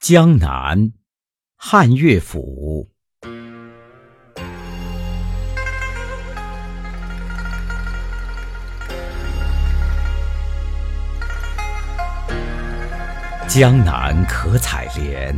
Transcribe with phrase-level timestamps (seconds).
[0.00, 0.94] 江南，
[1.56, 2.88] 汉乐府。
[13.46, 15.36] 江南可采莲，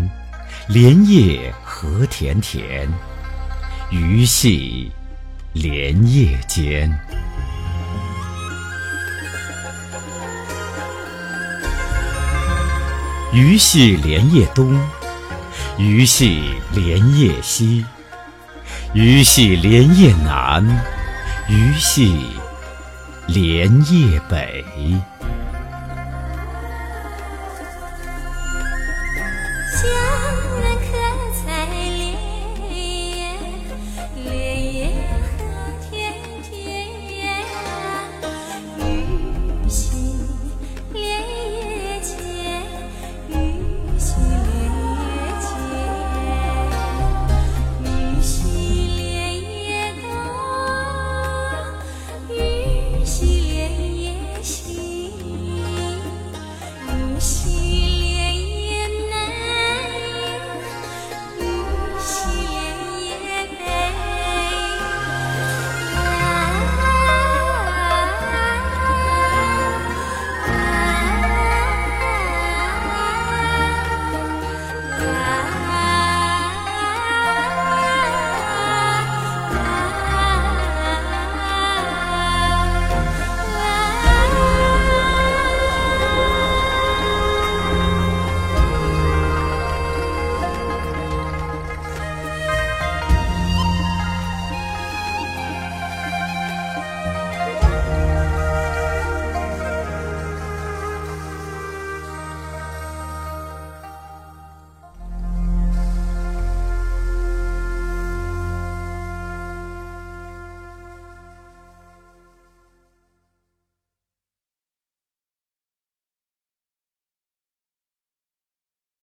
[0.68, 2.88] 莲叶何田田。
[3.90, 4.92] 鱼戏
[5.54, 6.88] 莲叶间。
[13.32, 14.78] 鱼戏莲叶东，
[15.78, 16.42] 鱼戏
[16.74, 17.82] 莲叶西，
[18.92, 20.62] 鱼戏莲叶南，
[21.48, 22.26] 鱼戏
[23.26, 24.62] 莲叶北。